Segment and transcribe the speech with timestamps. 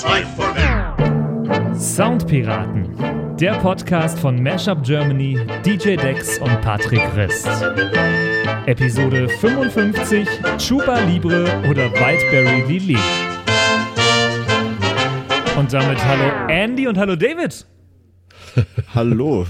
[0.00, 1.78] it's life for me.
[1.78, 7.46] Soundpiraten, der Podcast von Mashup Germany, DJ Dex und Patrick Rist.
[8.66, 10.28] Episode 55,
[10.58, 12.98] Chupa Libre oder Whiteberry Lily.
[15.58, 17.66] Und damit hallo Andy und hallo David.
[18.94, 19.46] Hallo.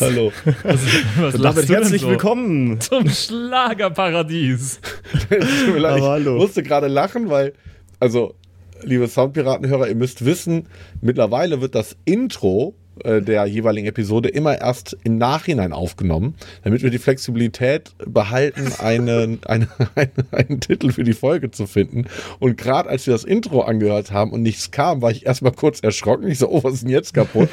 [0.00, 0.32] Hallo.
[0.62, 0.80] Was,
[1.18, 2.08] was Und damit herzlich so?
[2.08, 2.80] willkommen.
[2.80, 4.80] zum Schlagerparadies.
[5.28, 6.20] Tut mir leid.
[6.20, 7.52] Ich musste gerade lachen, weil,
[8.00, 8.36] also,
[8.82, 10.66] liebe Soundpiratenhörer, ihr müsst wissen,
[11.00, 12.74] mittlerweile wird das Intro
[13.04, 19.40] äh, der jeweiligen Episode immer erst im Nachhinein aufgenommen, damit wir die Flexibilität behalten, einen,
[19.44, 22.06] einen, einen, einen Titel für die Folge zu finden.
[22.38, 25.80] Und gerade als wir das Intro angehört haben und nichts kam, war ich erstmal kurz
[25.80, 26.28] erschrocken.
[26.28, 27.48] Ich so, oh, was ist denn jetzt kaputt?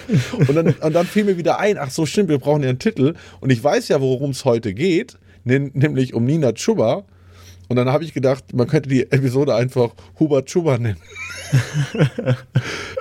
[0.48, 2.80] Und dann, und dann fiel mir wieder ein, ach so, stimmt, wir brauchen ja einen
[2.80, 3.16] Titel.
[3.42, 7.06] Und ich weiß ja, worum es heute geht, nämlich um Nina Chuba.
[7.70, 10.98] Und dann habe ich gedacht, man könnte die Episode einfach Hubert Chuba nennen.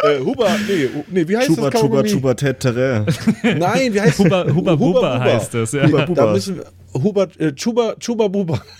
[0.02, 2.02] äh, Huber, nee, nee, wie heißt Chuba, das Chuba?
[2.04, 3.06] Chuba, Tet, Terre.
[3.42, 5.72] Nein, wie heißt Huba, Huba, Buba heißt es.
[5.72, 5.86] Ja.
[5.86, 6.32] Huba, Da Buba.
[6.32, 6.64] müssen wir,
[7.02, 8.62] Hubert, äh, Chuba, Chuba Buba.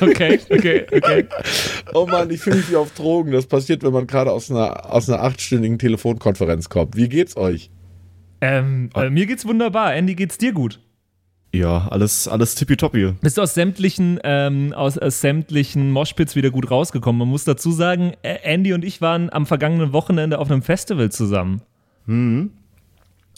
[0.00, 1.24] Okay, okay, okay.
[1.94, 3.32] Oh Mann, ich fühle mich wie auf Drogen.
[3.32, 6.96] Das passiert, wenn man gerade aus einer, aus einer achtstündigen Telefonkonferenz kommt.
[6.96, 7.70] Wie geht's euch?
[8.40, 9.94] Ähm, äh, mir geht's wunderbar.
[9.94, 10.80] Andy, geht's dir gut?
[11.52, 13.14] Ja, alles, alles tippitoppi.
[13.20, 17.18] Bist du aus sämtlichen, ähm, aus, aus sämtlichen Moshpits wieder gut rausgekommen?
[17.18, 21.10] Man muss dazu sagen, äh, Andy und ich waren am vergangenen Wochenende auf einem Festival
[21.10, 21.62] zusammen.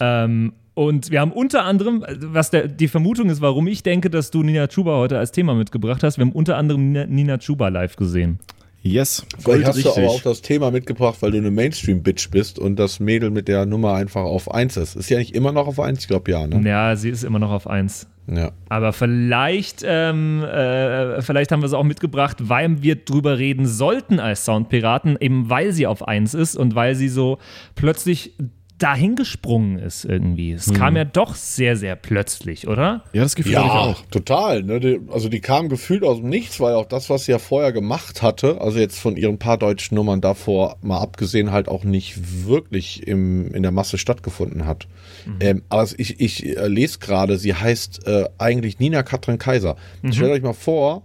[0.00, 4.10] Ähm, und wir haben unter anderem, äh, was der, die Vermutung ist, warum ich denke,
[4.10, 7.38] dass du Nina Chuba heute als Thema mitgebracht hast, wir haben unter anderem Nina, Nina
[7.38, 8.38] Chuba live gesehen.
[8.84, 10.22] Yes, Vielleicht hast du aber auch richtig.
[10.22, 14.22] das Thema mitgebracht, weil du eine Mainstream-Bitch bist und das Mädel mit der Nummer einfach
[14.22, 14.96] auf 1 ist.
[14.96, 16.68] Ist ja nicht immer noch auf 1, ich glaube ja, ne?
[16.68, 18.08] Ja, sie ist immer noch auf 1.
[18.26, 18.50] Ja.
[18.68, 24.18] Aber vielleicht, ähm, äh, vielleicht haben wir es auch mitgebracht, weil wir drüber reden sollten
[24.18, 27.38] als Soundpiraten, eben weil sie auf 1 ist und weil sie so
[27.76, 28.34] plötzlich
[28.82, 30.52] dahingesprungen ist irgendwie.
[30.52, 33.04] Es kam ja doch sehr, sehr plötzlich, oder?
[33.12, 34.04] Ja, das Gefühl ich Ja, auch.
[34.10, 34.62] total.
[34.62, 34.80] Ne?
[34.80, 37.72] Die, also die kam gefühlt aus dem Nichts, weil auch das, was sie ja vorher
[37.72, 42.46] gemacht hatte, also jetzt von ihren paar deutschen Nummern davor mal abgesehen, halt auch nicht
[42.46, 44.88] wirklich im, in der Masse stattgefunden hat.
[45.40, 49.76] Ähm, aber ich, ich äh, lese gerade, sie heißt äh, eigentlich Nina Katrin Kaiser.
[50.10, 51.02] Stellt euch mal vor,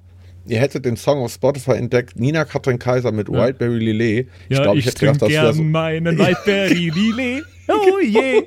[0.47, 4.27] ihr hättet den Song auf Spotify entdeckt, Nina Katrin Kaiser mit Wildberry Lillet.
[4.49, 7.43] Ja, glaub, ich, hätte trinke gedacht, das wäre gern so, meinen Whiteberry Lillet.
[7.69, 8.43] Oh je.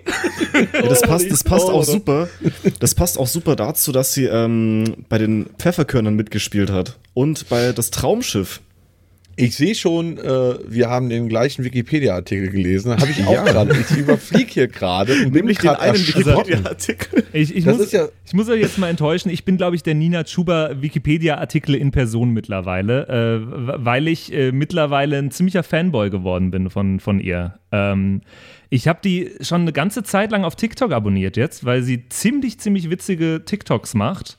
[0.72, 2.28] Ja, das passt, das passt auch das- super.
[2.78, 6.98] Das passt auch super dazu, dass sie ähm, bei den Pfefferkörnern mitgespielt hat.
[7.14, 8.60] Und bei das Traumschiff.
[9.40, 12.92] Ich sehe schon, äh, wir haben den gleichen Wikipedia-Artikel gelesen.
[12.92, 13.44] Habe ich auch Ja.
[13.44, 13.76] gerade.
[13.78, 15.94] Ich überfliege hier gerade Nämlich den gerade einen.
[15.98, 17.24] Wikipedia-Artikel.
[17.32, 19.30] Ich, ich, Das muss, ist ja- ich muss euch jetzt mal enttäuschen.
[19.30, 24.52] Ich bin, glaube ich, der Nina Chuba Wikipedia-Artikel in Person mittlerweile, äh, weil ich äh,
[24.52, 27.54] mittlerweile ein ziemlicher Fanboy geworden bin von, von ihr.
[27.72, 28.22] Ähm,
[28.68, 32.58] ich habe die schon eine ganze Zeit lang auf TikTok abonniert jetzt, weil sie ziemlich,
[32.60, 34.36] ziemlich witzige TikToks macht.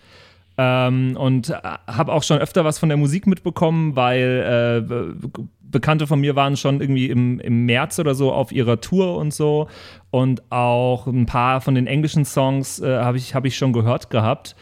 [0.58, 5.16] Ähm, und habe auch schon öfter was von der Musik mitbekommen, weil äh, Be-
[5.62, 9.34] Bekannte von mir waren schon irgendwie im, im März oder so auf ihrer Tour und
[9.34, 9.68] so.
[10.10, 14.10] Und auch ein paar von den englischen Songs äh, habe ich, hab ich schon gehört
[14.10, 14.58] gehabt.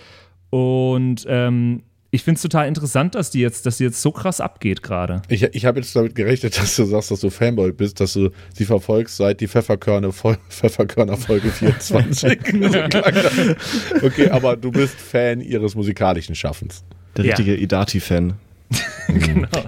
[0.51, 4.41] Und ähm, ich finde es total interessant, dass die jetzt, dass die jetzt so krass
[4.41, 5.21] abgeht gerade.
[5.27, 8.29] Ich, ich habe jetzt damit gerechnet, dass du sagst, dass du Fanboy bist, dass du
[8.53, 10.11] sie verfolgst seit die Pfefferkörner,
[10.49, 12.39] Pfefferkörner Folge 24.
[12.51, 14.03] So klang das.
[14.03, 16.83] okay, aber du bist Fan ihres musikalischen Schaffens.
[17.17, 17.35] Der Ja.
[17.35, 18.33] richtige Idati-Fan.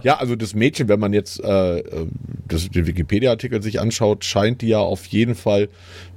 [0.04, 2.06] Ja, also das Mädchen, wenn man jetzt äh, äh,
[2.48, 5.70] das, den Wikipedia-Artikel sich anschaut, scheint die ja auf jeden Fall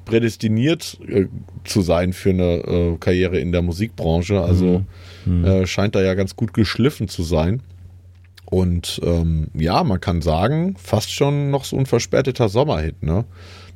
[0.04, 1.26] prädestiniert äh,
[1.64, 4.40] zu sein für eine äh, Karriere in der Musikbranche.
[4.40, 4.84] Also
[5.44, 7.62] äh, scheint da ja ganz gut geschliffen zu sein.
[8.46, 13.24] Und ähm, ja, man kann sagen, fast schon noch so ein verspäteter Sommerhit, ne?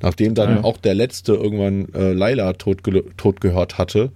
[0.03, 0.65] Nachdem dann Ja.
[0.65, 2.83] auch der letzte irgendwann äh, Laila tot,
[3.16, 4.12] tot gehört hatte,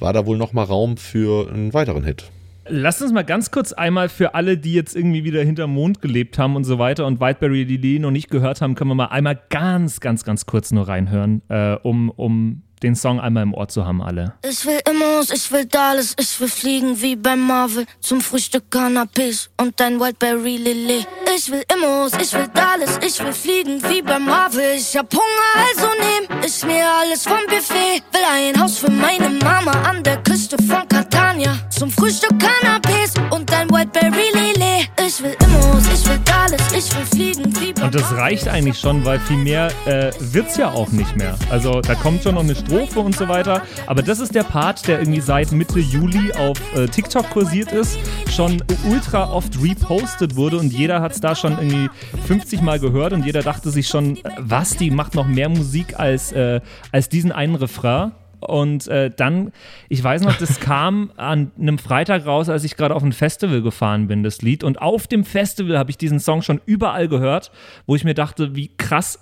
[0.00, 2.24] war da wohl noch mal Raum für einen weiteren Hit.
[2.66, 6.38] Lass uns mal ganz kurz einmal für alle, die jetzt irgendwie wieder hinterm Mond gelebt
[6.38, 9.38] haben und so weiter und Whiteberry Lily noch nicht gehört haben, können wir mal einmal
[9.50, 13.86] ganz, ganz, ganz kurz nur reinhören, äh, um, um den Song einmal im Ohr zu
[13.86, 14.34] haben, alle.
[14.48, 17.86] Ich will Immos, ich will Dallas, ich will fliegen wie beim Marvel.
[18.00, 21.06] Zum Frühstück Canapés und ein Wildberry Lillet.
[21.36, 24.74] Ich will Immos, ich will Dallas, ich will fliegen wie beim Marvel.
[24.76, 28.02] Ich hab Hunger, also nehm ich mir alles vom Buffet.
[28.12, 31.56] Will ein Haus für meine Mama an der Küste von Catania.
[31.70, 34.73] Zum Frühstück Canapés und ein Wildberry Lillet.
[35.06, 39.04] Ich will Immos, ich will alles, ich will fliegen wie Und das reicht eigentlich schon,
[39.04, 41.36] weil viel mehr äh, wird's ja auch nicht mehr.
[41.50, 43.60] Also da kommt schon noch eine Strophe und so weiter.
[43.86, 47.98] Aber das ist der Part, der irgendwie seit Mitte Juli auf äh, TikTok kursiert ist,
[48.34, 51.90] schon ultra oft repostet wurde und jeder hat's da schon irgendwie
[52.26, 55.98] 50 Mal gehört und jeder dachte sich schon, äh, was, die macht noch mehr Musik
[56.00, 56.62] als, äh,
[56.92, 58.12] als diesen einen Refrain.
[58.48, 59.52] Und äh, dann,
[59.88, 63.62] ich weiß noch, das kam an einem Freitag raus, als ich gerade auf ein Festival
[63.62, 64.64] gefahren bin, das Lied.
[64.64, 67.50] Und auf dem Festival habe ich diesen Song schon überall gehört,
[67.86, 69.18] wo ich mir dachte, wie krass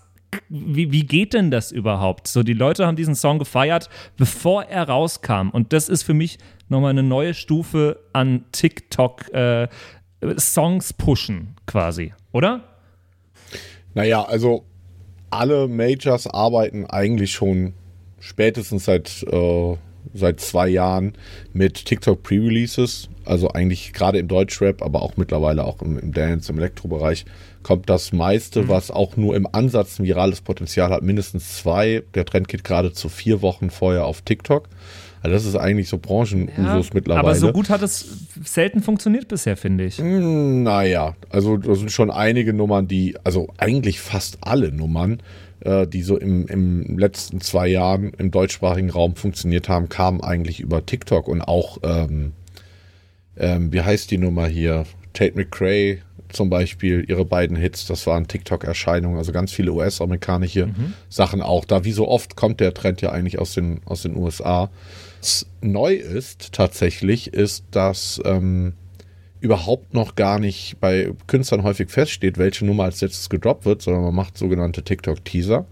[0.48, 2.26] wie, wie geht denn das überhaupt?
[2.26, 5.50] So, die Leute haben diesen Song gefeiert, bevor er rauskam.
[5.52, 6.38] Und das ist für mich
[6.68, 9.68] nochmal eine neue Stufe an TikTok äh,
[10.38, 12.62] Songs pushen, quasi, oder?
[13.94, 14.64] Naja, also
[15.30, 17.74] alle Majors arbeiten eigentlich schon
[18.22, 19.76] spätestens seit, äh,
[20.14, 21.12] seit zwei Jahren
[21.52, 23.08] mit TikTok Pre-Releases.
[23.24, 27.24] Also eigentlich gerade im Deutschrap, aber auch mittlerweile auch im, im Dance, im Elektrobereich
[27.62, 28.68] kommt das meiste, mhm.
[28.68, 32.02] was auch nur im Ansatz ein virales Potenzial hat, mindestens zwei.
[32.14, 34.68] Der Trend geht gerade zu vier Wochen vorher auf TikTok.
[35.20, 37.20] Also das ist eigentlich so Branchenusus ja, mittlerweile.
[37.20, 39.98] Aber so gut hat es selten funktioniert bisher, finde ich.
[39.98, 45.22] Hm, naja, also da sind schon einige Nummern, die, also eigentlich fast alle Nummern,
[45.64, 50.60] äh, die so im, im letzten zwei Jahren im deutschsprachigen Raum funktioniert haben, kamen eigentlich
[50.60, 52.32] über TikTok und auch, ähm,
[53.36, 54.84] ähm, wie heißt die Nummer hier?
[55.12, 55.98] Tate McRae
[56.30, 60.94] zum Beispiel, ihre beiden Hits, das waren TikTok-Erscheinungen, also ganz viele US-amerikanische mhm.
[61.08, 61.64] Sachen auch.
[61.64, 64.70] Da wie so oft kommt der Trend ja eigentlich aus den, aus den USA.
[65.20, 68.72] Was neu ist tatsächlich, ist, dass ähm,
[69.42, 74.04] überhaupt noch gar nicht bei Künstlern häufig feststeht, welche Nummer als letztes gedroppt wird, sondern
[74.04, 75.66] man macht sogenannte TikTok-Teaser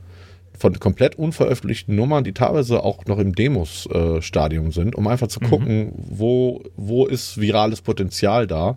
[0.58, 5.40] von komplett unveröffentlichten Nummern, die teilweise auch noch im Demos-Stadium äh, sind, um einfach zu
[5.40, 5.46] mhm.
[5.46, 8.76] gucken, wo, wo ist virales Potenzial da.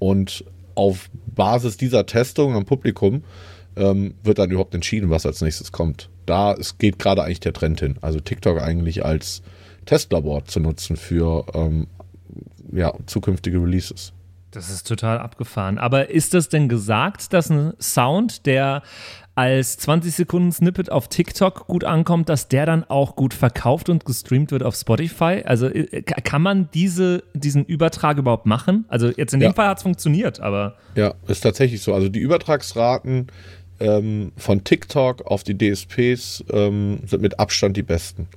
[0.00, 0.44] Und
[0.74, 3.22] auf Basis dieser Testung am Publikum
[3.76, 6.08] ähm, wird dann überhaupt entschieden, was als nächstes kommt.
[6.26, 7.96] Da es geht gerade eigentlich der Trend hin.
[8.00, 9.42] Also TikTok eigentlich als
[9.84, 11.86] Testlabor zu nutzen für ähm,
[12.72, 14.12] ja, zukünftige Releases.
[14.52, 15.78] Das ist total abgefahren.
[15.78, 18.82] Aber ist das denn gesagt, dass ein Sound, der
[19.34, 24.04] als 20 Sekunden Snippet auf TikTok gut ankommt, dass der dann auch gut verkauft und
[24.04, 25.42] gestreamt wird auf Spotify?
[25.44, 28.84] Also äh, kann man diese, diesen Übertrag überhaupt machen?
[28.88, 30.76] Also jetzt in dem Fall hat es funktioniert, aber.
[30.96, 31.94] Ja, ist tatsächlich so.
[31.94, 33.28] Also die Übertragsraten
[33.80, 38.28] ähm, von TikTok auf die DSPs ähm, sind mit Abstand die besten.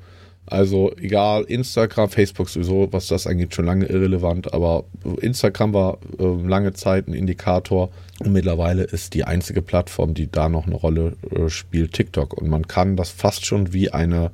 [0.48, 4.84] Also egal, Instagram, Facebook sowieso, was das angeht, schon lange irrelevant, aber
[5.22, 7.90] Instagram war äh, lange Zeit ein Indikator
[8.20, 12.34] und mittlerweile ist die einzige Plattform, die da noch eine Rolle äh, spielt, TikTok.
[12.34, 14.32] Und man kann das fast schon wie eine,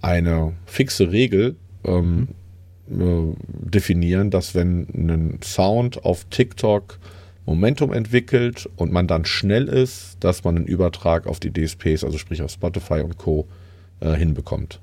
[0.00, 1.54] eine fixe Regel
[1.84, 2.28] ähm,
[2.90, 6.98] äh, definieren, dass wenn ein Sound auf TikTok
[7.46, 12.18] Momentum entwickelt und man dann schnell ist, dass man einen Übertrag auf die DSPs, also
[12.18, 13.46] sprich auf Spotify und Co.
[14.02, 14.80] Äh, hinbekommt.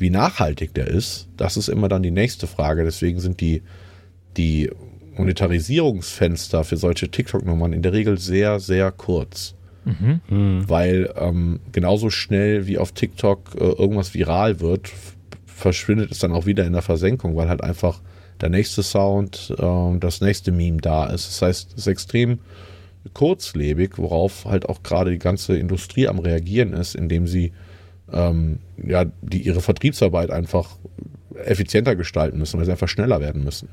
[0.00, 2.84] Wie nachhaltig der ist, das ist immer dann die nächste Frage.
[2.84, 3.62] Deswegen sind die,
[4.36, 4.70] die
[5.16, 9.54] Monetarisierungsfenster für solche TikTok-Nummern in der Regel sehr, sehr kurz.
[9.84, 10.20] Mhm.
[10.28, 10.68] mhm.
[10.68, 14.90] Weil ähm, genauso schnell wie auf TikTok äh, irgendwas viral wird,
[15.46, 18.00] verschwindet es dann auch wieder in der Versenkung, weil halt einfach
[18.40, 21.28] der nächste Sound, äh, das nächste Meme da ist.
[21.28, 22.38] Das heißt, es ist extrem
[23.14, 27.52] kurzlebig, worauf halt auch gerade die ganze Industrie am Reagieren ist, indem sie
[28.12, 30.76] ähm, ja, die ihre Vertriebsarbeit einfach
[31.44, 33.68] effizienter gestalten müssen, weil sie einfach schneller werden müssen.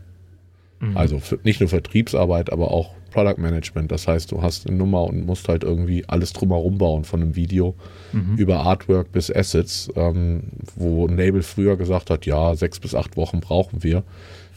[0.80, 0.98] Mhm.
[0.98, 3.92] Also nicht nur Vertriebsarbeit, aber auch Product Management.
[3.92, 7.36] Das heißt, du hast eine Nummer und musst halt irgendwie alles drumherum bauen, von einem
[7.36, 7.76] Video
[8.14, 8.36] mhm.
[8.36, 10.44] über Artwork bis Assets, ähm,
[10.76, 14.04] wo Nabel früher gesagt hat, ja, sechs bis acht Wochen brauchen wir.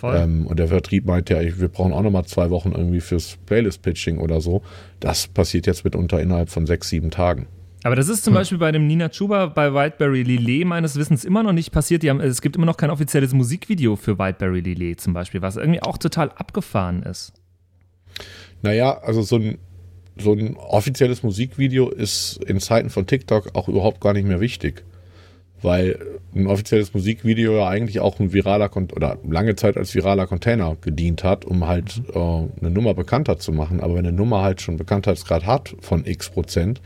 [0.02, 4.19] Ähm, und der Vertrieb meinte ja, wir brauchen auch nochmal zwei Wochen irgendwie fürs Playlist-Pitching
[4.19, 4.62] oder so.
[4.99, 7.47] Das passiert jetzt mitunter innerhalb von sechs, sieben Tagen.
[7.82, 8.40] Aber das ist zum hm.
[8.40, 12.04] Beispiel bei dem Nina Chuba bei Whiteberry Lillet meines Wissens immer noch nicht passiert.
[12.04, 15.82] Haben, es gibt immer noch kein offizielles Musikvideo für Whiteberry Lillet zum Beispiel, was irgendwie
[15.82, 17.32] auch total abgefahren ist.
[18.62, 19.58] Naja, also so ein,
[20.18, 24.84] so ein offizielles Musikvideo ist in Zeiten von TikTok auch überhaupt gar nicht mehr wichtig.
[25.62, 25.99] Weil
[26.34, 31.22] ein offizielles Musikvideo ja eigentlich auch ein viraler oder lange Zeit als viraler Container gedient
[31.22, 32.04] hat, um halt mhm.
[32.14, 33.80] äh, eine Nummer bekannter zu machen.
[33.80, 36.80] Aber wenn eine Nummer halt schon Bekanntheitsgrad hat von x Prozent,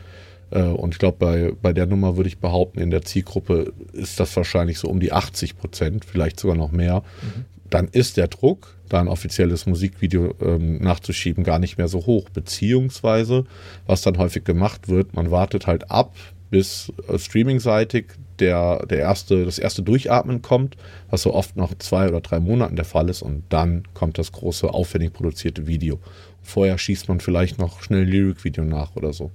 [0.61, 4.37] und ich glaube, bei, bei der Nummer würde ich behaupten, in der Zielgruppe ist das
[4.37, 7.03] wahrscheinlich so um die 80 Prozent, vielleicht sogar noch mehr.
[7.23, 7.45] Mhm.
[7.71, 12.29] Dann ist der Druck, da ein offizielles Musikvideo ähm, nachzuschieben, gar nicht mehr so hoch.
[12.29, 13.47] Beziehungsweise,
[13.87, 16.15] was dann häufig gemacht wird, man wartet halt ab,
[16.51, 18.07] bis äh, streamingseitig
[18.39, 20.77] der, der erste, das erste Durchatmen kommt,
[21.11, 23.23] was so oft nach zwei oder drei Monaten der Fall ist.
[23.23, 25.99] Und dann kommt das große, aufwendig produzierte Video.
[26.43, 29.33] Vorher schießt man vielleicht noch schnell ein Lyric-Video nach oder so.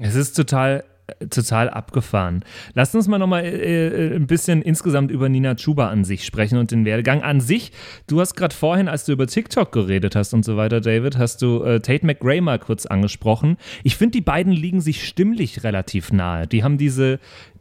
[0.00, 0.84] Es ist total
[1.30, 2.44] total abgefahren.
[2.74, 6.70] Lasst uns mal nochmal äh, ein bisschen insgesamt über Nina Chuba an sich sprechen und
[6.70, 7.72] den Werdegang an sich.
[8.06, 11.42] Du hast gerade vorhin, als du über TikTok geredet hast und so weiter, David, hast
[11.42, 13.56] du äh, Tate McRae mal kurz angesprochen.
[13.82, 16.46] Ich finde, die beiden liegen sich stimmlich relativ nahe.
[16.46, 17.18] Die haben diese,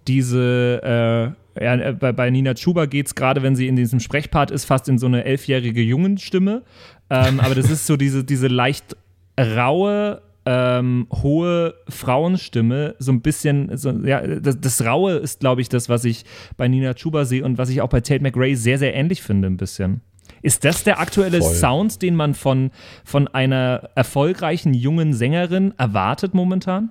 [0.07, 3.99] diese äh, ja, äh, bei, bei Nina Chuba geht es gerade, wenn sie in diesem
[3.99, 6.63] Sprechpart ist, fast in so eine elfjährige Jungenstimme.
[7.09, 8.95] Ähm, aber das ist so diese, diese leicht
[9.39, 15.69] raue, ähm, hohe Frauenstimme, so ein bisschen, so, ja, das, das Raue ist, glaube ich,
[15.69, 16.25] das, was ich
[16.57, 19.47] bei Nina Chuba sehe und was ich auch bei Tate McRae sehr, sehr ähnlich finde,
[19.47, 20.01] ein bisschen.
[20.41, 21.53] Ist das der aktuelle Voll.
[21.53, 22.71] Sound, den man von,
[23.03, 26.89] von einer erfolgreichen jungen Sängerin erwartet momentan?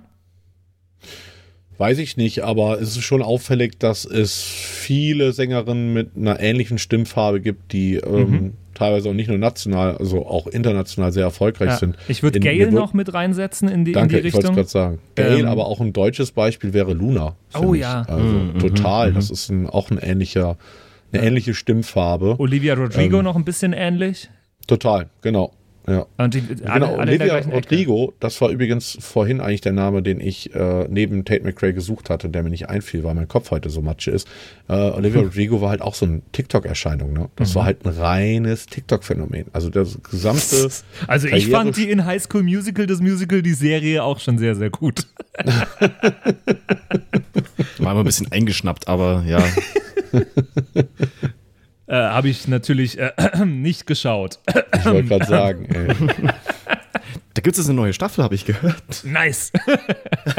[1.77, 6.77] Weiß ich nicht, aber es ist schon auffällig, dass es viele Sängerinnen mit einer ähnlichen
[6.77, 11.77] Stimmfarbe gibt, die ähm, teilweise auch nicht nur national, also auch international sehr erfolgreich Ja.
[11.77, 11.95] sind.
[12.07, 14.49] Ich würde In- Gail noch mit reinsetzen in die, Danke, in die ich wollte es
[14.51, 14.55] Richtung.
[14.55, 14.99] gerade sagen.
[15.15, 17.35] Gail, Ähm, aber auch ein deutsches Beispiel wäre Luna.
[17.59, 17.81] Oh ich.
[17.81, 18.01] ja.
[18.07, 19.13] Also Mhm, total.
[19.13, 20.57] Das ist ein, auch ein ähnlicher,
[21.13, 22.35] eine ähnliche Stimmfarbe.
[22.39, 24.29] Olivia Rodrigo Ähm, noch ein bisschen ähnlich.
[24.67, 25.51] Total, genau.
[25.91, 26.05] Ja.
[26.17, 27.55] Und die, alle, genau, alle Olivia gleichen Ecke.
[27.69, 32.09] Rodrigo, das war übrigens vorhin eigentlich der Name, den ich äh, neben Tate McRae gesucht
[32.09, 34.27] hatte, der mir nicht einfiel, weil mein Kopf heute so matsche ist.
[34.69, 37.11] Äh, Olivia Rodrigo war halt auch so eine TikTok-Erscheinung.
[37.13, 37.29] Ne?
[37.35, 37.55] Das Mhm.
[37.55, 39.45] war halt ein reines TikTok-Phänomen.
[39.53, 40.69] Also das gesamte.
[41.07, 44.37] Also ich Karriere- fand die in High School Musical, das Musical, die Serie auch schon
[44.37, 45.07] sehr, sehr gut.
[47.79, 49.43] War immer ein bisschen eingeschnappt, aber ja.
[51.91, 53.11] Äh, Habe ich natürlich äh,
[53.45, 54.39] nicht geschaut.
[54.77, 55.93] Ich wollte gerade sagen, ey.
[57.33, 59.03] Da gibt es eine neue Staffel, habe ich gehört.
[59.05, 59.53] Nice.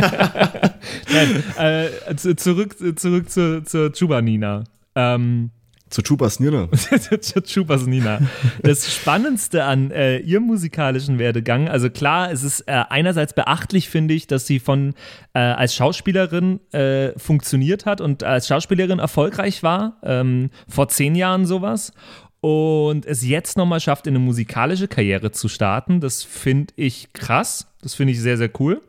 [1.13, 4.65] Nein, äh, zu- zurück, zurück zur, zur Chuba Nina.
[4.95, 5.51] Ähm,
[5.93, 6.71] Zu Chubas Nirne.
[7.21, 8.21] zur Chubas Nina.
[8.63, 14.15] Das Spannendste an äh, ihrem musikalischen Werdegang, also klar, es ist äh, einerseits beachtlich, finde
[14.15, 14.95] ich, dass sie von
[15.35, 21.45] äh, als Schauspielerin äh, funktioniert hat und als Schauspielerin erfolgreich war, ähm, vor zehn Jahren
[21.45, 21.93] sowas.
[22.41, 26.01] Und es jetzt nochmal schafft, in eine musikalische Karriere zu starten.
[26.01, 27.67] Das finde ich krass.
[27.83, 28.81] Das finde ich sehr, sehr cool.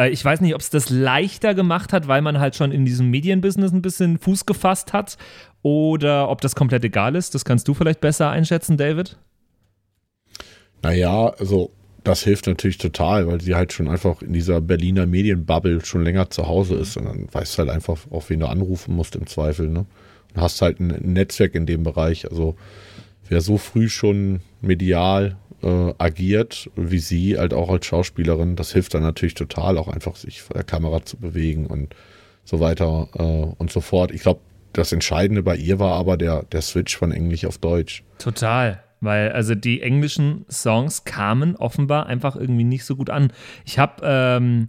[0.00, 2.84] Äh, Ich weiß nicht, ob es das leichter gemacht hat, weil man halt schon in
[2.84, 5.18] diesem Medienbusiness ein bisschen Fuß gefasst hat
[5.62, 7.34] oder ob das komplett egal ist.
[7.34, 9.18] Das kannst du vielleicht besser einschätzen, David.
[10.82, 11.70] Naja, also
[12.04, 16.30] das hilft natürlich total, weil sie halt schon einfach in dieser Berliner Medienbubble schon länger
[16.30, 19.26] zu Hause ist und dann weißt du halt einfach, auf wen du anrufen musst im
[19.26, 19.84] Zweifel, ne?
[20.34, 22.30] Und hast halt ein Netzwerk in dem Bereich.
[22.30, 22.56] Also
[23.28, 28.94] wer so früh schon medial äh, agiert, wie sie, halt auch als Schauspielerin, das hilft
[28.94, 31.94] dann natürlich total, auch einfach sich vor der Kamera zu bewegen und
[32.44, 34.10] so weiter äh, und so fort.
[34.12, 34.40] Ich glaube,
[34.72, 38.04] das Entscheidende bei ihr war aber der, der Switch von Englisch auf Deutsch.
[38.18, 38.82] Total.
[39.00, 43.32] Weil also die englischen Songs kamen offenbar einfach irgendwie nicht so gut an.
[43.64, 44.68] Ich habe ähm,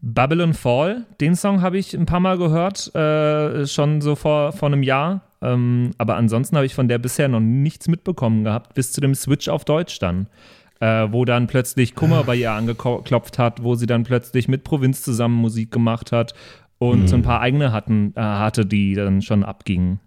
[0.00, 4.68] Babylon Fall, den Song habe ich ein paar Mal gehört, äh, schon so vor, vor
[4.68, 5.27] einem Jahr.
[5.40, 9.14] Ähm, aber ansonsten habe ich von der bisher noch nichts mitbekommen gehabt, bis zu dem
[9.14, 10.28] Switch auf Deutsch dann.
[10.80, 15.02] Äh, wo dann plötzlich Kummer bei ihr angeklopft hat, wo sie dann plötzlich mit Provinz
[15.02, 16.34] zusammen Musik gemacht hat
[16.78, 19.98] und so ein paar eigene hatten, äh, hatte, die dann schon abgingen.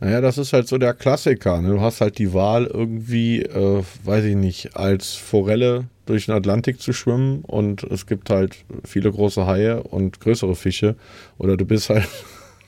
[0.00, 1.60] Naja, das ist halt so der Klassiker.
[1.60, 1.70] Ne?
[1.70, 6.80] Du hast halt die Wahl, irgendwie, äh, weiß ich nicht, als Forelle durch den Atlantik
[6.80, 10.96] zu schwimmen und es gibt halt viele große Haie und größere Fische.
[11.38, 12.08] Oder du bist halt,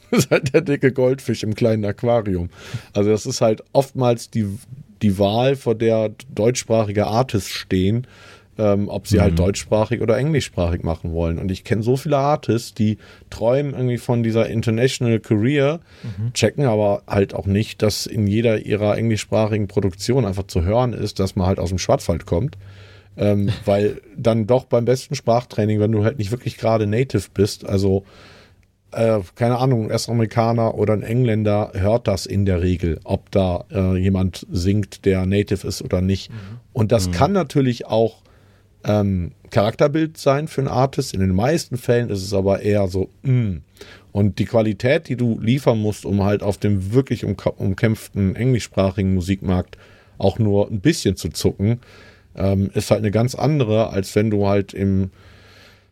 [0.10, 2.50] bist halt der dicke Goldfisch im kleinen Aquarium.
[2.92, 4.46] Also das ist halt oftmals die,
[5.02, 8.06] die Wahl, vor der deutschsprachige Artists stehen,
[8.58, 11.38] ähm, ob sie halt deutschsprachig oder englischsprachig machen wollen.
[11.38, 12.98] Und ich kenne so viele Artists, die
[13.30, 15.80] träumen irgendwie von dieser International Career,
[16.32, 21.20] checken aber halt auch nicht, dass in jeder ihrer englischsprachigen Produktion einfach zu hören ist,
[21.20, 22.56] dass man halt aus dem Schwarzwald kommt.
[23.18, 27.66] Ähm, weil dann doch beim besten Sprachtraining, wenn du halt nicht wirklich gerade Native bist,
[27.66, 28.04] also
[28.92, 33.64] äh, keine Ahnung, ein US-Amerikaner oder ein Engländer hört das in der Regel, ob da
[33.70, 36.30] äh, jemand singt, der Native ist oder nicht.
[36.72, 38.22] Und das kann natürlich auch
[38.84, 41.14] ähm, Charakterbild sein für einen Artist.
[41.14, 43.58] In den meisten Fällen ist es aber eher so, mm.
[44.12, 49.12] Und die Qualität, die du liefern musst, um halt auf dem wirklich umka- umkämpften englischsprachigen
[49.12, 49.76] Musikmarkt
[50.16, 51.80] auch nur ein bisschen zu zucken,
[52.34, 55.10] ähm, ist halt eine ganz andere, als wenn du halt im,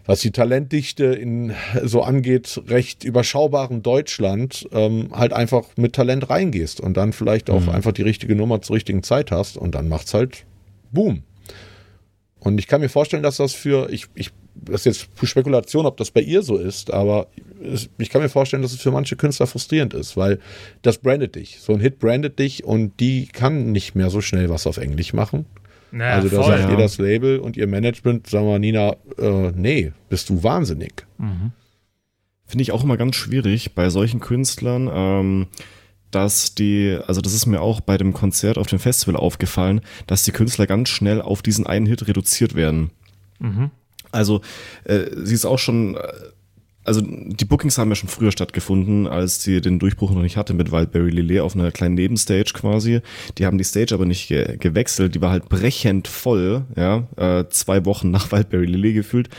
[0.06, 6.80] was die Talentdichte in, so angeht, recht überschaubaren Deutschland ähm, halt einfach mit Talent reingehst
[6.80, 10.12] und dann vielleicht auch einfach die richtige Nummer zur richtigen Zeit hast und dann macht's
[10.14, 10.44] halt
[10.92, 11.22] Boom.
[12.38, 15.96] Und ich kann mir vorstellen, dass das für, ich, ich, das ist jetzt Spekulation, ob
[15.96, 17.28] das bei ihr so ist, aber
[17.98, 20.38] ich kann mir vorstellen, dass es für manche Künstler frustrierend ist, weil
[20.82, 21.60] das brandet dich.
[21.60, 25.14] So ein Hit brandet dich und die kann nicht mehr so schnell was auf Englisch
[25.14, 25.46] machen.
[25.94, 26.58] Naja, also da voll.
[26.58, 31.06] sagt ihr das Label und ihr Management, sagen wir, Nina, äh, nee, bist du wahnsinnig.
[32.46, 35.46] Finde ich auch immer ganz schwierig bei solchen Künstlern, ähm,
[36.10, 40.24] dass die, also das ist mir auch bei dem Konzert auf dem Festival aufgefallen, dass
[40.24, 42.90] die Künstler ganz schnell auf diesen einen Hit reduziert werden.
[44.10, 44.40] Also
[44.82, 46.00] äh, sie ist auch schon, äh,
[46.84, 50.54] also die Bookings haben ja schon früher stattgefunden, als sie den Durchbruch noch nicht hatte
[50.54, 53.00] mit Wildberry Lillet auf einer kleinen Nebenstage quasi.
[53.38, 57.44] Die haben die Stage aber nicht ge gewechselt, die war halt brechend voll, ja, äh,
[57.48, 59.30] zwei Wochen nach Wildberry Lillet gefühlt.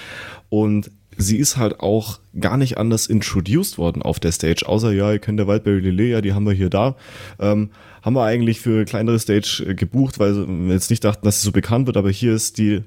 [0.49, 5.11] Und sie ist halt auch gar nicht anders introduced worden auf der Stage, außer ja,
[5.11, 6.95] ihr kennt der Wildberry Lillet, ja, die haben wir hier da.
[7.39, 7.69] Ähm,
[8.01, 11.45] haben wir eigentlich für kleinere Stage äh, gebucht, weil wir jetzt nicht dachten, dass sie
[11.45, 12.81] so bekannt wird, aber hier ist die,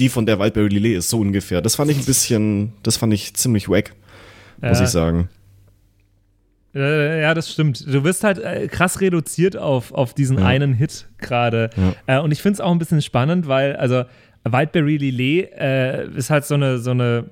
[0.00, 1.62] die von der Wildberry Lillet ist so ungefähr.
[1.62, 3.94] Das fand ich ein bisschen, das fand ich ziemlich wack,
[4.60, 4.84] muss Ja.
[4.84, 5.28] ich sagen.
[6.72, 7.84] Ja, das stimmt.
[7.92, 10.46] Du wirst halt äh, krass reduziert auf, auf diesen Ja.
[10.46, 11.70] einen Hit gerade.
[12.06, 14.04] Äh, und ich finde es auch ein bisschen spannend, weil, also,
[14.44, 17.24] Wildberry Lillet äh, ist halt so eine, so eine,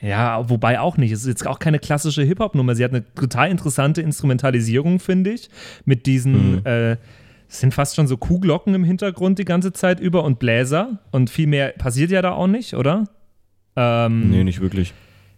[0.00, 1.10] ja, wobei auch nicht.
[1.10, 2.74] Es ist jetzt auch keine klassische Hip-Hop-Nummer.
[2.76, 5.50] Sie hat eine total interessante Instrumentalisierung, finde ich.
[5.84, 6.96] Mit diesen, äh,
[7.48, 10.98] es sind fast schon so Kuhglocken im Hintergrund die ganze Zeit über und Bläser.
[11.12, 13.04] Und viel mehr passiert ja da auch nicht, oder?
[13.76, 14.92] Ähm, Nee, nicht wirklich.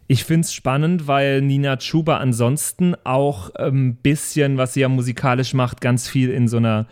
[0.08, 5.52] ich finde es spannend, weil Nina Chuba ansonsten auch ein bisschen, was sie ja musikalisch
[5.54, 6.86] macht, ganz viel in so einer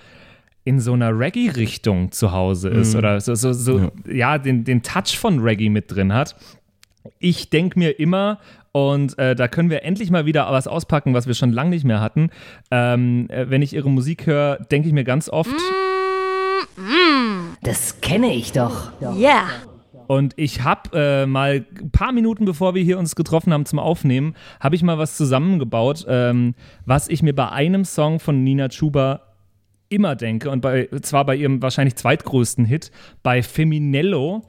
[0.66, 5.18] in so einer Reggae-Richtung zu Hause ist oder so, so, so ja, den, den Touch
[5.18, 6.36] von Reggae mit drin hat.
[7.18, 8.38] Ich denke mir immer,
[8.74, 11.84] und äh, da können wir endlich mal wieder was auspacken, was wir schon lange nicht
[11.84, 12.30] mehr hatten.
[12.72, 15.54] Ähm, äh, wenn ich ihre Musik höre, denke ich mir ganz oft,
[17.62, 18.90] Das kenne ich doch.
[19.00, 19.44] Yeah.
[20.08, 23.78] Und ich habe äh, mal ein paar Minuten bevor wir hier uns getroffen haben zum
[23.78, 28.68] Aufnehmen, habe ich mal was zusammengebaut, ähm, was ich mir bei einem Song von Nina
[28.68, 29.20] Chuba
[29.88, 32.90] immer denke und bei, zwar bei ihrem wahrscheinlich zweitgrößten Hit,
[33.22, 34.42] bei Feminello,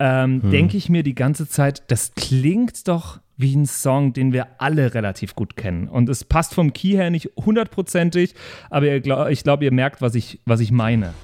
[0.00, 4.48] ähm, denke ich mir die ganze Zeit, das klingt doch wie ein Song, den wir
[4.58, 5.88] alle relativ gut kennen.
[5.88, 8.34] Und es passt vom Key her nicht hundertprozentig,
[8.68, 8.96] aber
[9.30, 11.14] ich glaube, ihr merkt, was ich, was ich meine.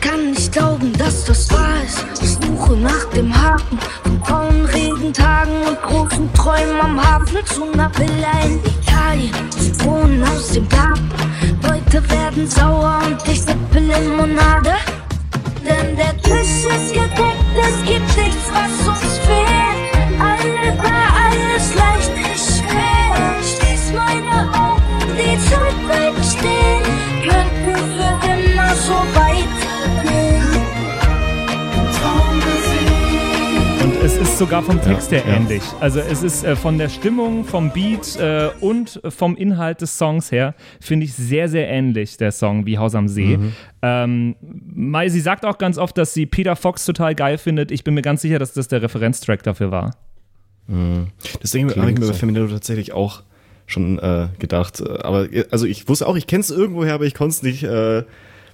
[0.00, 2.04] Kann nicht glauben, dass das wahr ist.
[2.22, 7.90] Ich suche nach dem Haken von braunen Regentagen und großen Träumen am Hafen zu einer
[7.98, 9.50] Villa in Italien.
[9.50, 11.10] Zitronen aus dem Garten.
[11.62, 14.72] Leute werden sauer und ich sippe Limonade.
[15.64, 19.71] Denn der Tisch ist gedeckt, es gibt nichts, was uns fehlt.
[34.42, 35.62] Sogar vom Text her ähnlich.
[35.78, 40.32] Also es ist äh, von der Stimmung, vom Beat äh, und vom Inhalt des Songs
[40.32, 43.38] her, finde ich sehr, sehr ähnlich, der Song wie Haus am See.
[43.82, 47.70] Ähm, Mai, sie sagt auch ganz oft, dass sie Peter Fox total geil findet.
[47.70, 49.94] Ich bin mir ganz sicher, dass das der Referenztrack dafür war.
[51.40, 53.22] Das denke ich habe ich mir bei Feminello tatsächlich auch
[53.66, 54.80] schon äh, gedacht.
[54.80, 57.42] Äh, Aber äh, also ich wusste auch, ich kenne es irgendwoher, aber ich konnte es
[57.44, 57.64] nicht.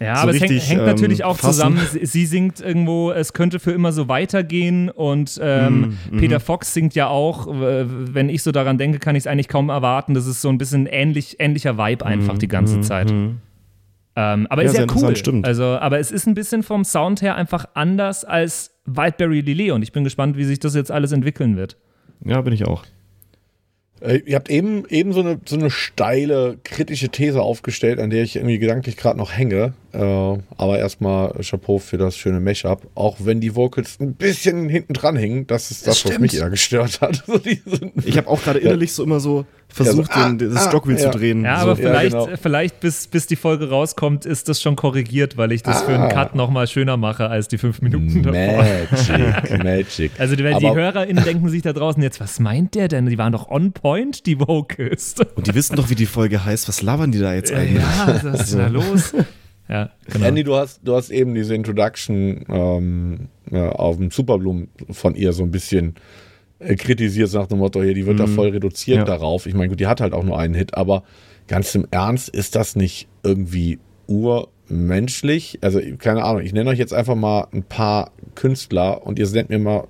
[0.00, 1.52] Ja, so aber es hängt, richtig, hängt ähm, natürlich auch fassen.
[1.54, 1.80] zusammen.
[1.90, 4.90] Sie, sie singt irgendwo, es könnte für immer so weitergehen.
[4.90, 9.22] Und ähm, Mhm, Peter Fox singt ja auch, wenn ich so daran denke, kann ich
[9.22, 10.14] es eigentlich kaum erwarten.
[10.14, 13.10] Das ist so ein bisschen ähnlich, ähnlicher Vibe einfach die ganze Zeit.
[13.10, 15.16] Ähm, aber Mhm, Ja, ist ja cool.
[15.16, 15.46] stimmt.
[15.46, 19.72] Also, aber es ist ein bisschen vom Sound her einfach anders als Wildberry Lillet.
[19.72, 21.76] Und ich bin gespannt, wie sich das jetzt alles entwickeln wird.
[22.24, 22.84] ja, bin ich auch.
[24.00, 28.22] Äh, Ihr habt eben, eben so, eine, so eine steile, kritische These aufgestellt, an der
[28.22, 29.72] ich irgendwie gedanklich gerade noch hänge.
[29.92, 32.82] Äh, aber erstmal Chapeau für das schöne Mashup.
[32.94, 36.20] Auch wenn die Vocals ein bisschen hinten dran hängen, das ist das, was stimmt.
[36.20, 37.24] mich eher gestört hat.
[37.26, 40.54] So diese- Ich habe auch gerade innerlich so immer so versucht, Ja, so, ah, den,
[40.54, 41.10] das ah, Stockwheel ja.
[41.10, 41.44] zu drehen.
[41.44, 41.62] Ja, so.
[41.62, 42.28] aber vielleicht, genau.
[42.40, 46.04] vielleicht bis, bis die Folge rauskommt, ist das schon korrigiert, weil ich das für einen
[46.04, 46.08] Ah.
[46.08, 48.64] Cut nochmal schöner mache als die fünf Minuten davor.
[48.64, 50.12] Magic, Magic.
[50.18, 53.06] Also die, die HörerInnen denken sich da draußen jetzt, was meint der denn?
[53.06, 55.16] Die waren doch on point, die Vocals.
[55.34, 56.68] Und die wissen doch, wie die Folge heißt.
[56.68, 57.82] Was labern die da jetzt eigentlich?
[57.82, 59.14] ja, was ist denn da los?
[59.70, 60.24] Ja, genau.
[60.24, 65.34] Andy, du hast, du hast eben diese Introduction ähm, äh, auf dem Superblumen von ihr
[65.34, 65.96] so ein bisschen
[66.60, 69.04] äh, kritisiert, nach dem Motto, hier, die wird da voll reduziert Ja.
[69.04, 69.46] darauf.
[69.46, 71.04] Ich meine, gut, die hat halt auch nur einen Hit, aber
[71.46, 75.58] ganz im Ernst, ist das nicht irgendwie urmenschlich?
[75.62, 79.50] Also, keine Ahnung, ich nenne euch jetzt einfach mal ein paar Künstler und ihr nennt
[79.50, 79.86] mir mal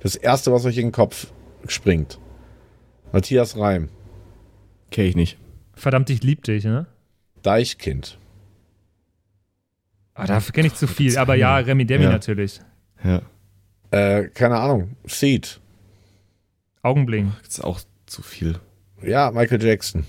[0.00, 1.32] das Erste, was euch in den Kopf
[1.66, 2.18] springt.
[3.12, 3.88] Matthias Reim,
[4.90, 5.36] Kenn ich nicht.
[5.74, 6.86] Verdammt, ich lieb dich, ne?
[7.42, 8.18] Deichkind.
[10.14, 11.16] Ah, dafür kenne ich zu viel.
[11.18, 12.10] Aber ja, Remy Demi Ja.
[12.10, 12.60] natürlich.
[13.04, 13.22] Ja.
[13.90, 14.96] Äh, keine Ahnung.
[15.06, 15.60] Seed.
[16.88, 17.32] Augenbling.
[17.46, 18.58] Ist auch zu viel.
[19.02, 20.04] Ja, Michael Jackson.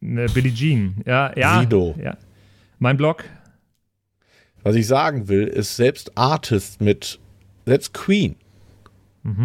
[0.00, 1.02] Ne, Billie Jean.
[1.04, 1.60] Ja, ja.
[1.60, 1.96] Sido.
[2.02, 2.16] Ja.
[2.78, 3.24] Mein Blog.
[4.62, 7.18] Was ich sagen will, ist selbst Artists mit,
[7.66, 8.36] selbst Queen.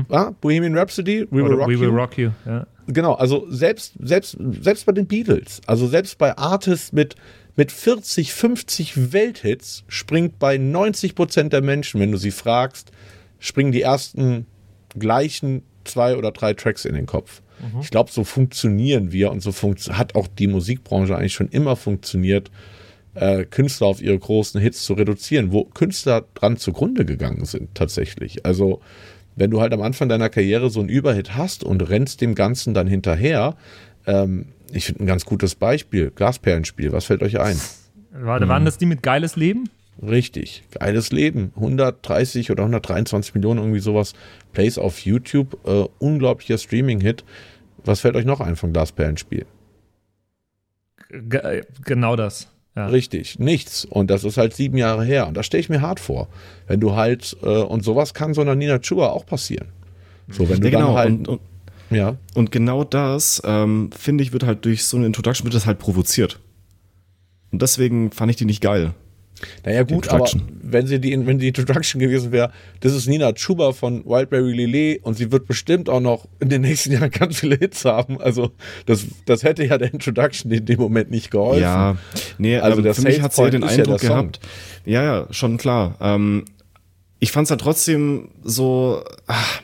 [0.10, 1.95] Ah, Bohemian Rhapsody, We Will Rock We Will You.
[1.95, 2.32] Rock You.
[2.45, 2.67] Ja.
[2.88, 7.15] Genau, also selbst, selbst, selbst bei den Beatles, also selbst bei Artists mit,
[7.56, 12.91] mit 40, 50 Welthits springt bei 90 Prozent der Menschen, wenn du sie fragst,
[13.39, 14.45] springen die ersten
[14.97, 17.41] gleichen zwei oder drei Tracks in den Kopf.
[17.82, 21.76] Ich glaube, so funktionieren wir und so funkt hat auch die Musikbranche eigentlich schon immer
[21.76, 22.52] funktioniert,
[23.15, 28.46] äh, Künstler auf ihre großen Hits zu reduzieren, wo Künstler dran zugrunde gegangen sind tatsächlich.
[28.46, 28.82] Also
[29.36, 32.74] wenn du halt am Anfang deiner Karriere so einen Überhit hast und rennst dem Ganzen
[32.74, 33.56] dann hinterher,
[34.06, 37.60] ähm, ich finde ein ganz gutes Beispiel, Glasperlenspiel, was fällt euch ein?
[38.12, 39.69] War, Waren das die mit geiles Leben?
[40.01, 41.51] Richtig, geiles Leben.
[41.56, 44.13] 130 oder 123 Millionen, irgendwie sowas.
[44.51, 47.23] Plays auf YouTube, äh, unglaublicher Streaming-Hit.
[47.86, 49.45] Was fällt euch noch ein vom Glasperlenspiel?
[51.10, 52.49] Ge äh, genau das.
[52.75, 52.88] Ja.
[52.88, 53.86] Richtig, nichts.
[53.86, 55.27] Und das ist halt sieben Jahre her.
[55.27, 56.27] Und da stelle ich mir hart vor.
[56.65, 59.67] Wenn du halt, äh, und sowas kann so einer Nina Chua auch passieren.
[60.29, 60.88] So, wenn du Ja, genau.
[60.88, 61.41] dann halt, und, und,
[61.91, 65.67] ja, und genau das, ähm, finde ich, wird halt durch so eine Introduction wird das
[65.67, 66.39] halt provoziert.
[67.51, 68.95] Und deswegen fand ich die nicht geil.
[69.65, 70.29] Naja, gut, aber
[70.62, 75.03] wenn sie die, wenn die Introduction gewesen wäre, das ist Nina Chuba von Wildberry Lillet
[75.03, 78.19] und sie wird bestimmt auch noch in den nächsten Jahren ganz viele Hits haben.
[78.21, 78.51] Also,
[78.86, 81.62] das, das hätte ja der Introduction in dem Moment nicht geholfen.
[81.62, 81.95] Ja,
[82.38, 84.10] nee, Also ähm, der für mich Sales hat sie ja den ja Eindruck Song.
[84.10, 84.39] gehabt.
[84.86, 85.95] Ja, ja, schon klar.
[86.01, 86.45] Ähm,
[87.19, 89.62] ich fand es halt trotzdem so, ach,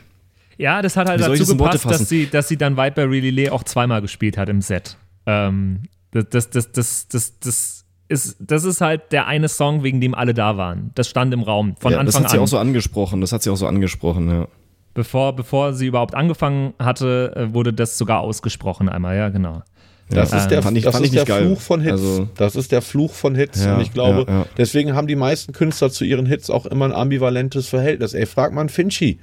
[0.56, 4.00] Ja, das hat halt dazu gepasst, dass sie, dass sie dann Whiteberry Lillet auch zweimal
[4.00, 4.96] gespielt hat im Set.
[5.26, 10.00] Ähm, das, das, das, das, das, das, ist, das ist halt der eine Song, wegen
[10.00, 10.90] dem alle da waren.
[10.94, 12.42] Das stand im Raum von ja, das Anfang hat sie an.
[12.42, 13.20] auch so angesprochen.
[13.20, 14.48] Das hat sie auch so angesprochen, ja.
[14.94, 19.16] bevor, bevor sie überhaupt angefangen hatte, äh, wurde das sogar ausgesprochen einmal.
[19.16, 19.62] Ja, genau.
[20.08, 21.46] Das Ja, ist der, fand ich- das ist der geil.
[21.46, 21.92] Fluch von Hits.
[21.92, 23.64] Also- das ist der Fluch von Hits.
[23.64, 24.46] Ja, und ich glaube, ja, ja.
[24.58, 28.12] deswegen haben die meisten Künstler zu ihren Hits auch immer ein ambivalentes Verhältnis.
[28.14, 29.20] Ey, frag mal einen Finchy,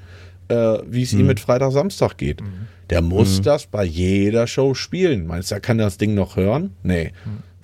[0.48, 0.56] äh,
[0.88, 1.28] wie es ihm Mhm.
[1.28, 2.42] mit Freitag, Samstag geht.
[2.90, 5.28] Der muss das bei jeder Show spielen.
[5.28, 6.72] Meinst du, er kann das Ding noch hören?
[6.84, 7.12] Nee.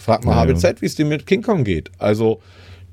[0.04, 1.92] Frag mal Ja, HBZ, wie es dem mit King Kong geht.
[1.98, 2.42] Also,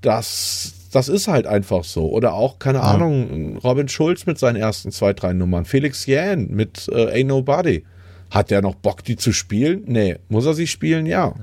[0.01, 2.09] das, das ist halt einfach so.
[2.11, 5.65] Oder auch, keine Ahnung, Robin Schulz mit seinen ersten zwei, drei Nummern.
[5.65, 7.85] Felix Jähn mit äh, Ain't Nobody.
[8.31, 9.83] Hat der noch Bock, die zu spielen?
[9.87, 10.17] Nee.
[10.29, 11.05] Muss er sie spielen?
[11.07, 11.35] Ja.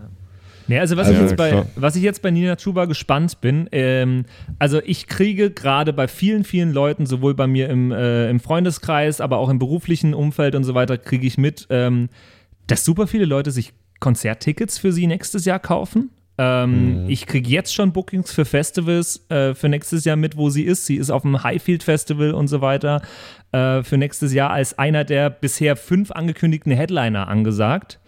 [0.67, 3.69] Nee, also was, Also, ich jetzt bei, was ich jetzt bei Nina Chuba gespannt bin,
[3.71, 4.25] ähm,
[4.59, 9.21] also ich kriege gerade bei vielen, vielen Leuten, sowohl bei mir im, äh, im Freundeskreis,
[9.21, 12.09] aber auch im beruflichen Umfeld und so weiter, kriege ich mit, ähm,
[12.67, 16.09] dass super viele Leute sich Konzerttickets für sie nächstes Jahr kaufen.
[16.37, 20.63] Ähm, Ich kriege jetzt schon Bookings für Festivals äh, für nächstes Jahr mit, wo sie
[20.63, 20.85] ist.
[20.85, 23.01] Sie ist auf dem Highfield Festival und so weiter
[23.51, 27.99] äh, für nächstes Jahr als einer der bisher fünf angekündigten Headliner angesagt.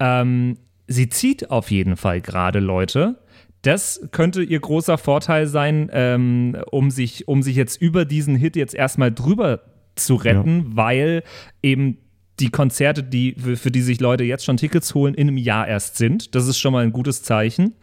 [0.00, 3.16] Ähm, sie zieht auf jeden Fall gerade Leute.
[3.62, 8.56] Das könnte ihr großer Vorteil sein, ähm, um, sich, um sich jetzt über diesen Hit
[8.56, 9.60] jetzt erstmal drüber
[9.94, 11.22] zu retten, weil
[11.62, 11.98] eben
[12.42, 15.96] die Konzerte, die, für, die sich Leute jetzt schon Tickets holen, in einem Jahr erst
[15.96, 16.34] sind.
[16.34, 17.74] Das ist schon mal ein gutes Zeichen.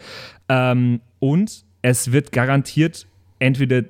[0.50, 3.08] Ähm, und es wird garantiert
[3.40, 3.84] entweder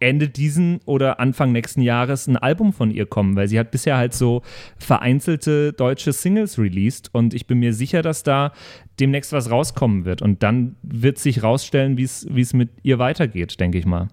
[0.00, 3.96] Ende diesen oder Anfang nächsten Jahres ein Album von ihr kommen, weil sie hat bisher
[3.96, 4.42] halt so
[4.78, 8.52] vereinzelte deutsche Singles released und ich bin mir sicher, dass da
[9.00, 12.98] demnächst was rauskommen wird und dann wird sich rausstellen, wie es wie es mit ihr
[12.98, 14.08] weitergeht, denke ich mal.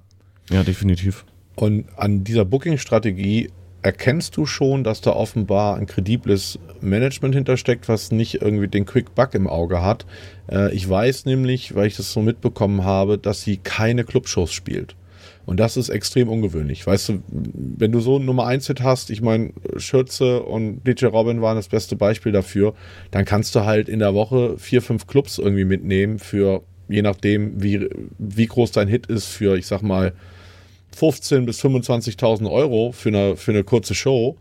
[0.50, 1.26] Ja, definitiv.
[1.56, 3.50] Und an dieser Booking-Strategie
[3.84, 9.14] erkennst du schon, dass da offenbar ein kredibles Management hintersteckt, was nicht irgendwie den Quick
[9.14, 10.06] Buck im Auge hat.
[10.50, 14.96] Äh, ich weiß nämlich, weil ich das so mitbekommen habe, dass sie keine Clubshows spielt.
[15.46, 16.88] Und das ist extrem ungewöhnlich.
[16.88, 21.08] Weißt du, wenn du so einen Nummer 1 Hit hast, ich meine, Schürze und DJ
[21.08, 22.74] Robin waren das beste Beispiel dafür,
[23.12, 27.62] dann kannst du halt in der Woche vier, fünf Clubs irgendwie mitnehmen für, je nachdem,
[27.62, 30.14] wie, wie groß dein Hit ist, für, ich sag mal,
[30.96, 34.38] 15.000 bis 25.000 Euro für eine, für eine kurze Show.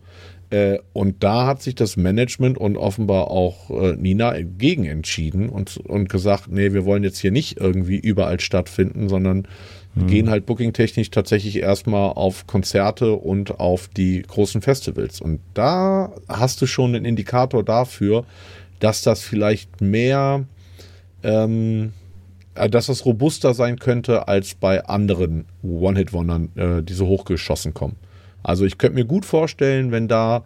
[0.49, 5.77] Äh, und da hat sich das Management und offenbar auch äh, Nina gegen entschieden und,
[5.77, 9.47] und gesagt, nee, wir wollen jetzt hier nicht irgendwie überall stattfinden, sondern
[9.95, 15.21] wir gehen halt bookingtechnisch tatsächlich erstmal auf Konzerte und auf die großen Festivals.
[15.21, 18.25] Und da hast du schon einen Indikator dafür,
[18.79, 20.45] dass das vielleicht mehr
[21.21, 22.02] ähm, äh,
[22.55, 27.95] dass das robuster sein könnte als bei anderen One-Hit-Wondern, äh, die so hochgeschossen kommen.
[28.43, 30.43] Also ich könnte mir gut vorstellen, wenn da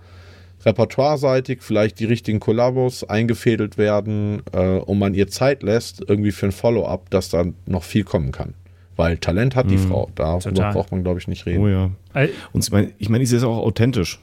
[0.66, 6.48] repertoireseitig vielleicht die richtigen Kollabos eingefädelt werden äh, und man ihr Zeit lässt, irgendwie für
[6.48, 8.54] ein Follow-up, dass da noch viel kommen kann.
[8.96, 9.88] Weil Talent hat die Mhm.
[9.90, 10.10] Frau.
[10.16, 10.74] Darüber Total.
[10.74, 11.64] braucht man, glaube ich, nicht reden.
[11.64, 11.92] Oh ja.
[12.14, 14.20] Äh, Und ich meine, ich meine, sie ist auch authentisch,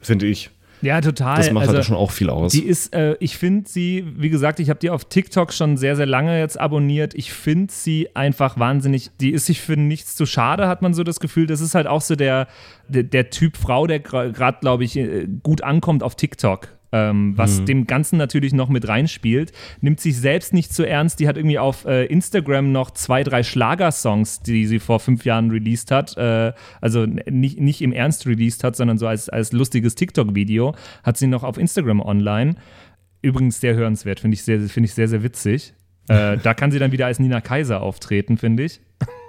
[0.00, 0.50] finde ich.
[0.82, 1.36] Ja, total.
[1.36, 2.52] Das macht also, halt schon auch viel aus.
[2.52, 5.96] Die ist, äh, ich finde sie, wie gesagt, ich habe die auf TikTok schon sehr,
[5.96, 7.14] sehr lange jetzt abonniert.
[7.14, 11.04] Ich finde sie einfach wahnsinnig, die ist sich für nichts zu schade, hat man so
[11.04, 11.46] das Gefühl.
[11.46, 12.48] Das ist halt auch so der,
[12.88, 16.68] der, der Typ Frau, der gerade, glaube ich, äh, gut ankommt auf TikTok.
[16.94, 21.20] Ähm, was dem Ganzen natürlich noch mit reinspielt, nimmt sich selbst nicht zu ernst.
[21.20, 25.50] Die hat irgendwie auf äh, Instagram noch zwei, drei Schlagersongs, die sie vor fünf Jahren
[25.50, 26.16] released hat.
[26.18, 26.52] Äh,
[26.82, 30.74] also nicht, nicht im Ernst released hat, sondern so als, als lustiges TikTok-Video.
[31.02, 32.56] Hat sie noch auf Instagram online.
[33.22, 35.72] Übrigens sehr hörenswert, finde ich, sehr, finde ich sehr, sehr witzig.
[36.08, 38.80] Äh, da kann sie dann wieder als Nina Kaiser auftreten, finde ich.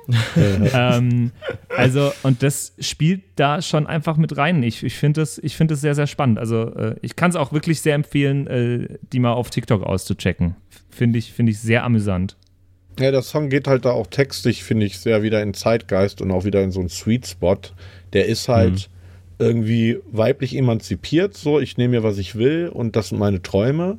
[0.74, 1.32] ähm,
[1.70, 4.62] also, und das spielt da schon einfach mit rein.
[4.64, 6.40] Ich, ich finde das, ich find das sehr, sehr spannend.
[6.40, 10.56] Also, äh, ich kann es auch wirklich sehr empfehlen, äh, die mal auf TikTok auszuchecken.
[10.90, 12.38] Finde ich, finde ich sehr amüsant.
[13.00, 16.32] Ja, der Song geht halt da auch textlich, finde ich, sehr wieder in Zeitgeist und
[16.32, 17.58] auch wieder in so einen Sweet Spot.
[18.14, 18.90] Der ist halt
[19.40, 23.98] irgendwie weiblich emanzipiert, so ich nehme mir, was ich will und das sind meine Träume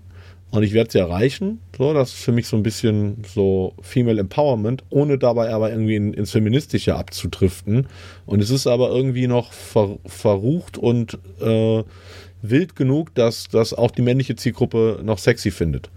[0.54, 1.58] und ich werde sie erreichen.
[1.76, 5.96] So, das ist für mich so ein bisschen so Female Empowerment, ohne dabei aber irgendwie
[5.96, 7.88] in, ins Feministische abzudriften.
[8.24, 11.82] Und es ist aber irgendwie noch ver, verrucht und äh,
[12.42, 15.90] wild genug, dass das auch die männliche Zielgruppe noch sexy findet.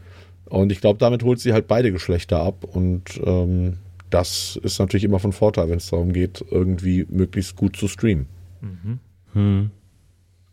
[0.46, 2.64] Und ich glaube, damit holt sie halt beide Geschlechter ab.
[2.64, 3.78] Und ähm,
[4.10, 8.26] das ist natürlich immer von Vorteil, wenn es darum geht, irgendwie möglichst gut zu streamen.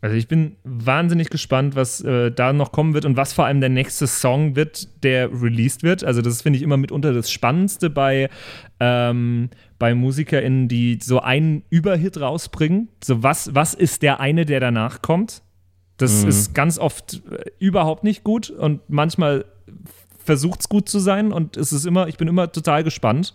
[0.05, 3.59] Also ich bin wahnsinnig gespannt, was äh, da noch kommen wird und was vor allem
[3.59, 6.03] der nächste Song wird, der released wird.
[6.03, 8.29] Also das finde ich immer mitunter das Spannendste bei,
[8.79, 12.89] ähm, bei MusikerInnen, die so einen Überhit rausbringen.
[13.03, 15.41] So was, was ist der eine, der danach kommt?
[15.97, 19.45] Das ist ganz oft äh, überhaupt nicht gut und manchmal
[20.23, 23.33] versucht es gut zu sein und es ist immer, ich bin immer total gespannt.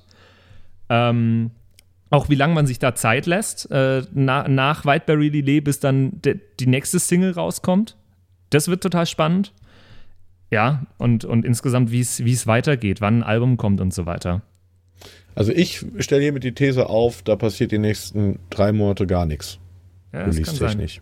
[0.89, 1.51] Ähm,
[2.11, 6.21] auch wie lange man sich da Zeit lässt, äh, na, nach Whiteberry Lillet, bis dann
[6.23, 7.97] de, die nächste Single rauskommt.
[8.51, 9.53] Das wird total spannend.
[10.51, 14.43] Ja, und, und insgesamt, wie es weitergeht, wann ein Album kommt und so weiter.
[15.37, 19.61] Also ich stelle hiermit die These auf, da passiert die nächsten drei Monate gar nichts.
[20.13, 20.37] Ja, das.
[20.37, 21.01] Release-technisch.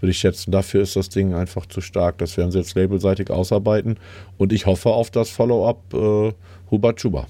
[0.00, 0.50] Würde ich schätzen.
[0.50, 2.18] Dafür ist das Ding einfach zu stark.
[2.18, 3.96] Das werden sie jetzt labelseitig ausarbeiten.
[4.36, 6.32] Und ich hoffe auf das Follow-up äh,
[6.70, 7.26] Huba Chuba.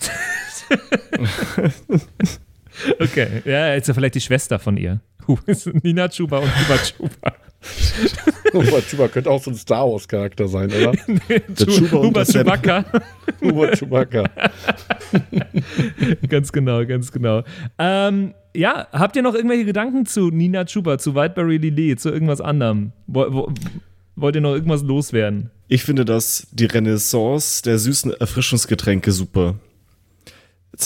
[2.98, 5.00] Okay, ja, ist ja vielleicht die Schwester von ihr.
[5.82, 7.34] Nina Chuba und Huba Chuba.
[8.52, 10.92] Huba Chuba könnte auch so ein Star Wars-Charakter sein, oder?
[11.28, 12.46] Der Chuba Huba das Sepp.
[12.46, 12.84] Chewbacca.
[13.42, 14.24] Huba Chewbacca.
[16.28, 17.42] ganz genau, ganz genau.
[17.78, 22.40] Ähm, ja, habt ihr noch irgendwelche Gedanken zu Nina Chuba, zu Whiteberry Lillet, zu irgendwas
[22.40, 22.92] anderem?
[23.06, 23.52] Wo, wo,
[24.16, 25.50] wollt ihr noch irgendwas loswerden?
[25.68, 29.56] Ich finde das die Renaissance der süßen Erfrischungsgetränke super.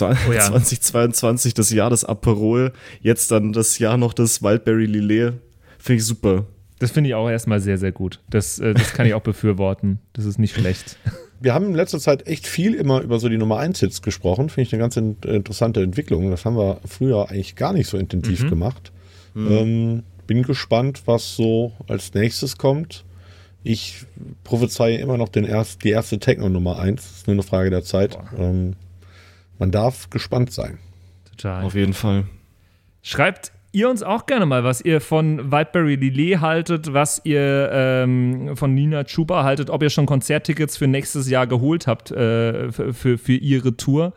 [0.02, 0.40] Oh ja.
[0.40, 5.34] 2022, das Jahr des Aperol, jetzt dann das Jahr noch des Wildberry Lillet.
[5.78, 6.46] Finde ich super.
[6.78, 8.20] Das finde ich auch erstmal sehr, sehr gut.
[8.28, 9.98] Das, äh, das kann ich auch befürworten.
[10.12, 10.98] Das ist nicht schlecht.
[11.40, 14.48] Wir haben in letzter Zeit echt viel immer über so die Nummer 1 Hits gesprochen.
[14.48, 16.30] Finde ich eine ganz in, interessante Entwicklung.
[16.30, 18.92] Das haben wir früher eigentlich gar nicht so intensiv gemacht.
[19.36, 23.04] Ähm, bin gespannt, was so als nächstes kommt.
[23.62, 24.06] Ich
[24.44, 27.02] prophezeie immer noch den erst, die erste Techno Nummer 1.
[27.02, 28.16] Das ist nur eine Frage der Zeit.
[28.38, 28.76] Ähm,
[29.58, 30.78] man darf gespannt sein.
[31.30, 31.64] Total.
[31.64, 32.24] Auf jeden Fall.
[33.02, 38.56] Schreibt ihr uns auch gerne mal, was ihr von Whiteberry Lillet haltet, was ihr ähm,
[38.56, 42.94] von Nina Chuba haltet, ob ihr schon Konzerttickets für nächstes Jahr geholt habt äh, für,
[42.94, 44.12] für, für ihre Tour.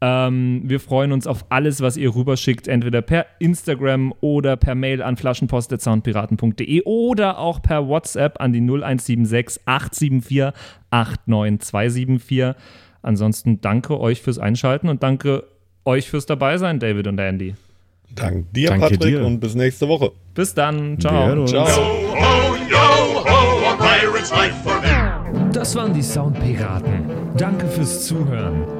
[0.00, 5.02] Ähm, wir freuen uns auf alles, was ihr rüberschickt, entweder per Instagram oder per Mail
[5.02, 10.52] an flaschenpost.soundpiraten.de oder auch per WhatsApp an die 0176 874
[10.90, 12.54] 89274.
[13.02, 15.44] Ansonsten danke euch fürs Einschalten und danke
[15.84, 17.54] euch fürs Dabeisein, David und Andy.
[18.14, 19.24] Dank dir, Danke Patrick, dir.
[19.24, 20.12] und bis nächste Woche.
[20.34, 20.98] Bis dann.
[20.98, 21.44] Ciao.
[21.46, 21.66] Ciao.
[25.52, 27.04] Das waren die Soundpiraten.
[27.36, 28.79] Danke fürs Zuhören.